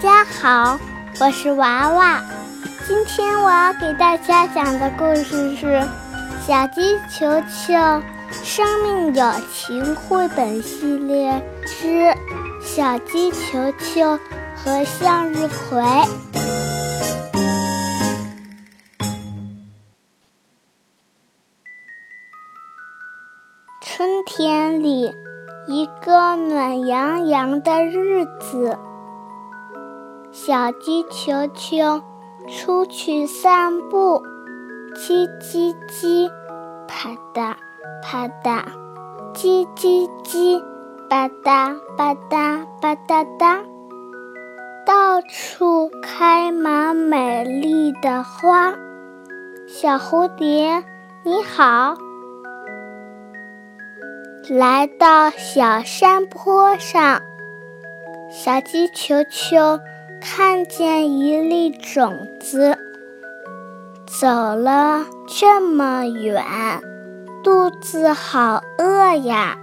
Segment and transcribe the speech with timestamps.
[0.00, 0.78] 大家好，
[1.20, 2.22] 我是娃娃。
[2.86, 5.66] 今天我要给大家讲的故事是
[6.46, 7.74] 《小鸡球球
[8.30, 12.14] 生命友情绘本系列之
[12.62, 14.16] 小鸡球球
[14.54, 15.82] 和向日葵》。
[23.80, 25.12] 春天里，
[25.66, 28.78] 一个暖洋洋的日子。
[30.40, 32.00] 小鸡球球
[32.46, 34.22] 出去散步，
[34.94, 36.30] 叽叽叽，
[36.86, 37.56] 啪嗒
[38.00, 38.62] 啪嗒，
[39.34, 40.62] 叽叽叽，
[41.08, 43.64] 吧嗒吧嗒吧嗒嗒，
[44.86, 48.72] 到处开满美丽的花。
[49.66, 50.84] 小蝴蝶，
[51.24, 51.96] 你好！
[54.48, 57.22] 来到小山坡上，
[58.30, 59.80] 小鸡球球。
[60.20, 62.76] 看见一粒种子，
[64.06, 66.44] 走了这么远，
[67.42, 69.56] 肚子好饿呀！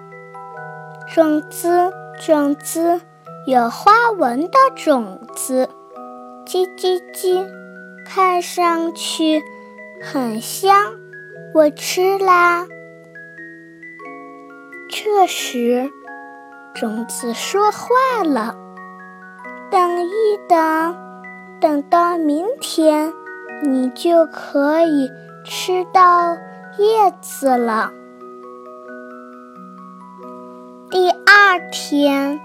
[1.13, 1.91] 种子，
[2.25, 3.01] 种子，
[3.45, 5.69] 有花纹的种子，
[6.45, 7.45] 叽叽叽，
[8.05, 9.43] 看上去
[10.01, 10.75] 很香，
[11.53, 12.65] 我吃啦。
[14.89, 15.91] 这时，
[16.73, 18.64] 种子说话了。
[19.75, 20.95] 等一等，
[21.59, 23.11] 等到明天，
[23.61, 25.11] 你就可以
[25.43, 26.37] 吃到
[26.77, 27.91] 叶子了。
[30.89, 32.39] 第二天，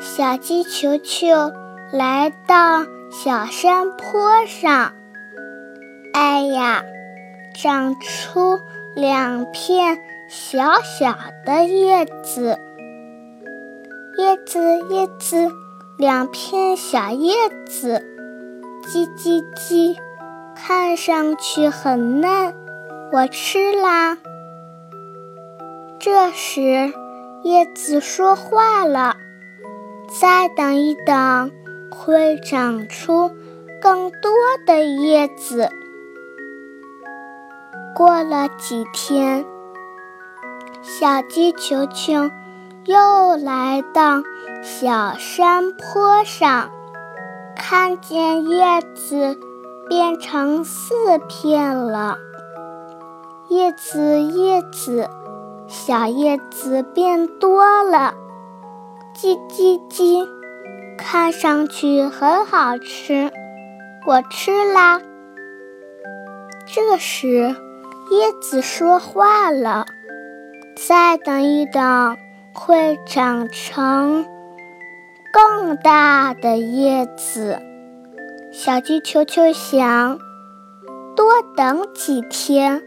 [0.00, 1.52] 小鸡球球
[1.92, 4.94] 来到小山坡上。
[6.14, 6.82] 哎呀，
[7.54, 8.58] 长出
[8.94, 9.98] 两片
[10.30, 12.58] 小小的叶子，
[14.16, 15.52] 叶子，叶子。
[16.00, 17.34] 两片小叶
[17.66, 18.02] 子，
[18.86, 19.94] 叽叽叽，
[20.56, 22.54] 看上去很嫩，
[23.12, 24.16] 我吃啦。
[25.98, 26.90] 这时，
[27.42, 29.18] 叶子说话了
[30.18, 31.50] ：“再等一等，
[31.90, 33.30] 会长出
[33.82, 34.32] 更多
[34.66, 35.68] 的叶子。”
[37.94, 39.44] 过了几天，
[40.80, 42.30] 小鸡球球
[42.86, 44.22] 又来到。
[44.62, 46.70] 小山坡上，
[47.56, 49.38] 看见叶子
[49.88, 52.18] 变成四片了。
[53.48, 55.08] 叶子，叶子，
[55.66, 58.14] 小叶子变多了。
[59.16, 60.28] 叽叽叽，
[60.98, 63.32] 看上去很好吃，
[64.06, 65.00] 我吃啦。
[66.66, 67.56] 这时，
[68.10, 69.86] 叶子说话了
[70.76, 72.16] ：“再等一等，
[72.52, 74.26] 会长成。”
[75.32, 77.60] 更大的叶子，
[78.52, 80.18] 小鸡球球想，
[81.14, 82.82] 多等几天，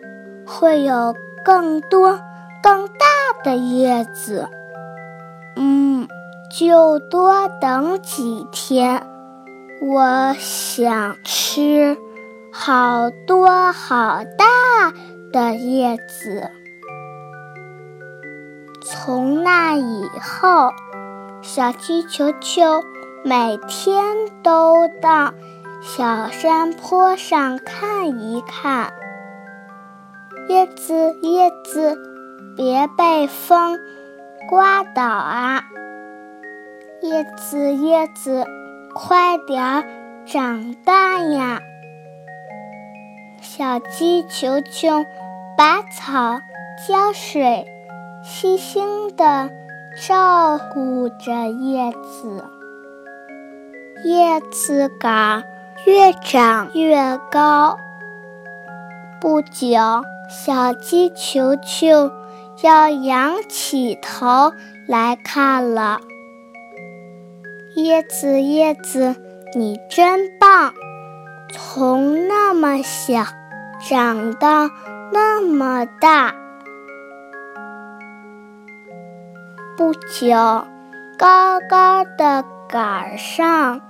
[0.46, 1.16] 会有
[1.46, 2.20] 更多
[2.62, 3.06] 更大
[3.46, 4.50] 的叶子。
[5.56, 6.08] 嗯，
[6.52, 9.08] 就多等几天，
[9.82, 11.98] 我想吃
[12.52, 14.94] 好多好大
[15.32, 16.50] 的叶子。
[18.82, 20.74] 从那以后。
[21.44, 22.82] 小鸡球球
[23.26, 24.02] 每天
[24.42, 25.34] 都到
[25.82, 28.94] 小山坡上看一看。
[30.48, 31.98] 叶子，叶子，
[32.56, 33.78] 别被风
[34.50, 35.66] 刮倒啊！
[37.02, 38.48] 叶子，叶子，
[38.96, 39.86] 快点
[40.26, 41.60] 长大呀！
[43.42, 45.06] 小鸡球球
[45.58, 46.42] 拔草、
[46.88, 47.68] 浇水，
[48.24, 49.50] 细心的。
[49.96, 52.44] 照顾着叶子，
[54.04, 55.44] 叶子杆
[55.86, 57.78] 越长越高。
[59.22, 59.78] 不久，
[60.28, 62.12] 小鸡球球
[62.64, 64.52] 要仰起头
[64.88, 66.00] 来看了。
[67.76, 69.16] 叶子，叶子，
[69.56, 70.74] 你真棒！
[71.52, 73.26] 从那么小
[73.88, 74.72] 长到
[75.12, 76.34] 那么大。
[79.76, 80.36] 不久，
[81.18, 83.82] 高高的杆上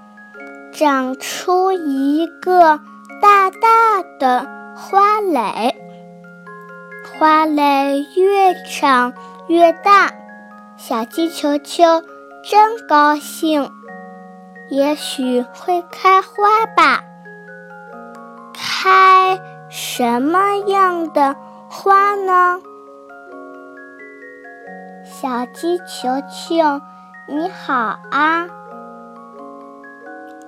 [0.72, 2.80] 长出一个
[3.22, 4.48] 大大的
[4.78, 5.76] 花蕾，
[7.20, 9.14] 花蕾越长
[9.48, 10.12] 越大。
[10.78, 11.84] 小鸡球球
[12.50, 13.70] 真高兴，
[14.70, 17.04] 也许会开花吧？
[18.54, 19.38] 开
[19.70, 21.36] 什么样的
[21.70, 22.62] 花呢？
[25.04, 26.82] 小鸡球球，
[27.28, 28.48] 你好啊！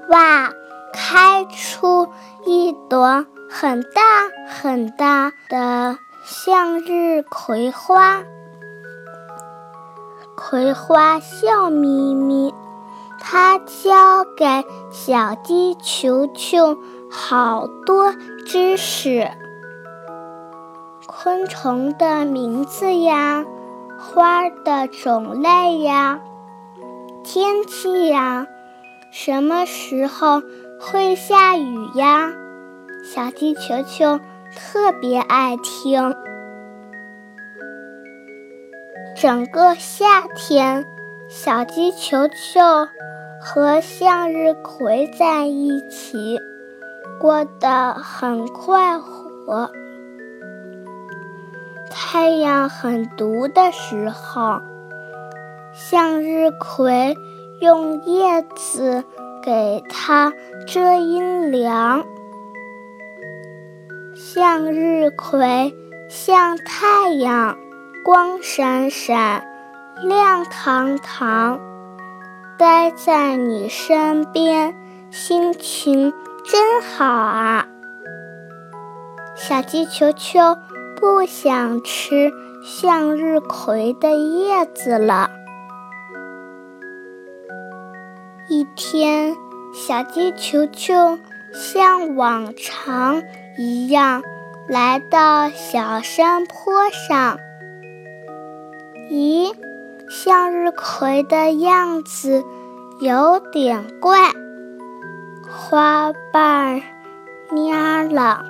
[0.08, 0.50] 哇，
[0.94, 2.08] 开出
[2.46, 4.02] 一朵很大
[4.48, 8.24] 很大的向日葵花。
[10.38, 12.54] 葵花笑眯眯，
[13.20, 16.78] 它教给小鸡球球
[17.12, 18.14] 好多
[18.46, 19.30] 知识：
[21.06, 23.44] 昆虫的名字呀，
[24.06, 26.20] 花的种类呀，
[27.24, 28.46] 天气呀，
[29.12, 30.42] 什么时候
[30.80, 32.32] 会下雨呀？
[33.04, 34.20] 小鸡球球
[34.56, 36.16] 特别爱听。
[39.16, 40.86] 整个夏天，
[41.28, 42.62] 小鸡球球
[43.42, 46.40] 和向日葵在一起，
[47.20, 49.72] 过得很快活。
[51.98, 54.62] 太阳很毒的时候，
[55.74, 57.18] 向日葵
[57.62, 59.06] 用叶子
[59.42, 60.34] 给它
[60.68, 62.04] 遮阴凉。
[64.14, 65.74] 向日葵
[66.10, 67.58] 像太阳。
[68.04, 69.48] 光闪闪，
[70.04, 71.60] 亮堂堂，
[72.56, 74.76] 待在你身边，
[75.10, 76.14] 心情
[76.44, 77.66] 真好啊！
[79.36, 80.56] 小鸡球球
[80.96, 82.32] 不想吃
[82.64, 85.30] 向日葵的叶子了。
[88.48, 89.36] 一天，
[89.74, 91.20] 小鸡球球
[91.54, 93.24] 像往常
[93.58, 94.24] 一样
[94.68, 97.38] 来到小山坡上。
[99.12, 99.54] 咦，
[100.10, 102.44] 向日葵的样子
[103.00, 104.32] 有点怪，
[105.50, 106.82] 花瓣
[107.52, 108.46] 蔫了，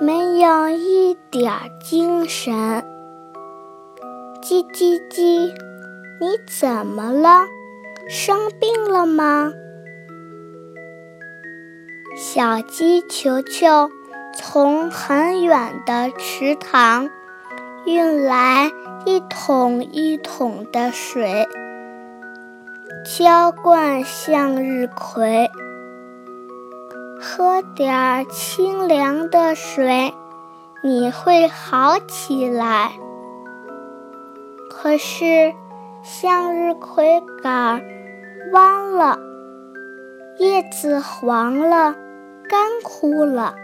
[0.00, 1.52] 没有一点
[1.82, 2.54] 精神。
[4.42, 5.52] 叽叽叽，
[6.20, 7.46] 你怎么了？
[8.08, 9.52] 生病了吗？
[12.16, 13.90] 小鸡球球
[14.34, 17.10] 从很远的池塘
[17.84, 18.70] 运来。
[19.08, 21.46] 一桶一桶的水
[23.04, 25.48] 浇灌向日葵，
[27.20, 30.12] 喝点清凉的水，
[30.82, 32.92] 你会好起来。
[34.70, 35.54] 可是
[36.02, 37.82] 向日葵杆
[38.52, 39.18] 弯了，
[40.38, 41.94] 叶子黄了，
[42.48, 43.54] 干枯了。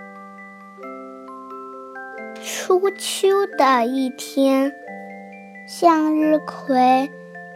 [2.42, 3.28] 初秋
[3.58, 4.72] 的一天。
[5.64, 7.10] 向日葵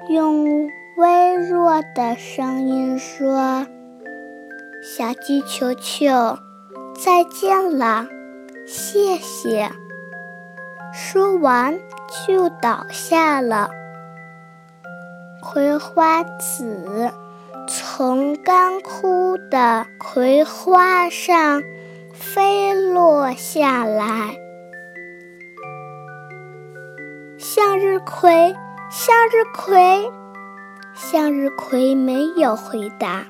[0.09, 3.67] 用微弱的声音说
[4.89, 6.39] ：“小鸡球球，
[6.95, 8.07] 再见了，
[8.69, 9.69] 谢谢。”
[10.95, 11.77] 说完
[12.29, 13.69] 就倒下了。
[15.43, 17.11] 葵花籽
[17.69, 21.65] 从干枯的葵花上
[22.15, 24.37] 飞落下来。
[27.37, 28.55] 向日葵，
[28.89, 30.13] 向日葵，
[30.95, 33.27] 向日葵没有回答。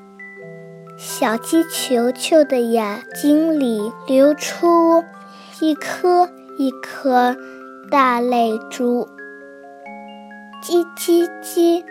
[0.98, 5.04] 小鸡球球的眼睛里流出
[5.60, 7.36] 一颗一颗
[7.90, 9.06] 大泪珠。
[10.62, 11.84] 叽叽叽，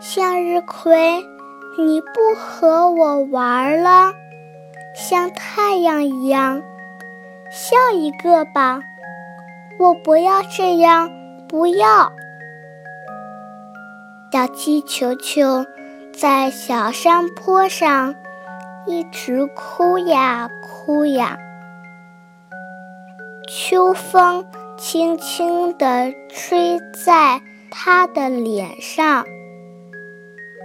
[0.00, 1.22] 向日葵，
[1.76, 4.14] 你不和我玩了？
[4.94, 6.62] 像太阳一样，
[7.50, 8.80] 笑一个吧。
[9.78, 11.10] 我不要这样，
[11.46, 12.12] 不要！
[14.32, 15.66] 小鸡球球
[16.12, 18.14] 在小山坡上
[18.86, 21.38] 一直哭呀哭呀。
[23.48, 24.44] 秋风
[24.76, 27.40] 轻轻地吹在
[27.70, 29.24] 他的脸上，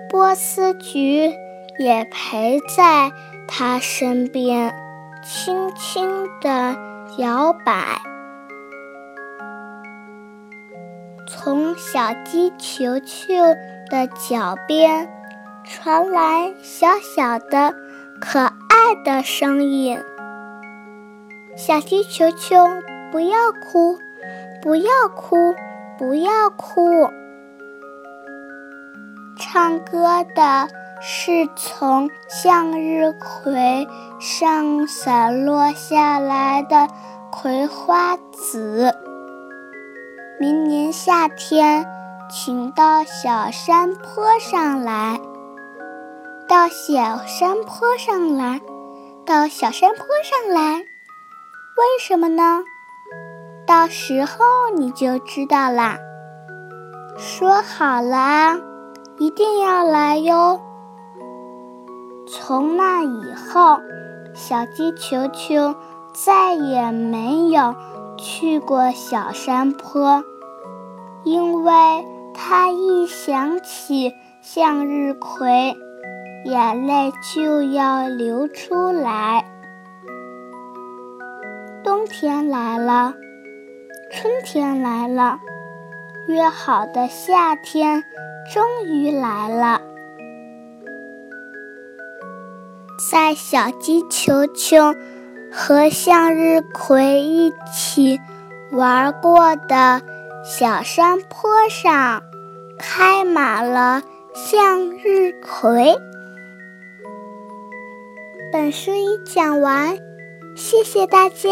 [0.09, 1.33] 波斯菊
[1.77, 3.11] 也陪在
[3.47, 4.73] 他身边，
[5.23, 6.75] 轻轻地
[7.17, 8.01] 摇摆。
[11.27, 13.33] 从小鸡球球
[13.89, 15.09] 的脚边
[15.67, 17.74] 传来小小的、
[18.22, 20.00] 可爱的声音
[21.57, 22.67] ：“小鸡球球，
[23.12, 23.98] 不要哭，
[24.62, 25.55] 不要哭，
[25.98, 27.10] 不要哭。”
[29.39, 30.67] 唱歌的
[31.01, 33.88] 是从向日葵
[34.19, 36.88] 上散落下来的
[37.31, 38.93] 葵花籽。
[40.39, 41.88] 明年夏天，
[42.29, 45.19] 请到小山坡上来。
[46.55, 48.62] 到小山坡上来，
[49.25, 50.77] 到小山坡上来。
[50.77, 52.63] 为什么呢？
[53.67, 54.38] 到时候
[54.74, 55.97] 你就知道啦。
[57.17, 58.57] 说好了，
[59.17, 60.62] 一定要来哟。
[62.25, 63.77] 从那以后，
[64.33, 65.75] 小鸡球球
[66.13, 67.75] 再也没有
[68.17, 70.24] 去过小山坡，
[71.25, 71.74] 因为
[72.33, 75.75] 它一想起向日葵，
[76.45, 79.43] 眼泪就要流出来。
[81.83, 83.15] 冬天来了，
[84.11, 85.39] 春天来了，
[86.27, 88.03] 约好的夏天
[88.53, 89.81] 终于来了。
[93.11, 94.93] 在小鸡球球
[95.51, 98.19] 和向日葵一起
[98.71, 100.03] 玩过的
[100.43, 102.21] 小山坡上，
[102.77, 104.03] 开满了
[104.35, 105.97] 向日葵。
[108.57, 109.97] 本书已讲完，
[110.55, 111.50] 谢谢大家。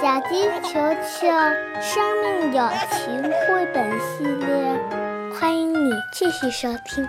[0.00, 1.26] 小鸡球球
[1.78, 4.80] 生命有情绘本系列，
[5.38, 7.06] 欢迎你继续收听。